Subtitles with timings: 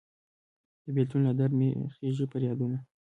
[0.83, 2.77] د بیلتون له درد مې خیژي پریادونه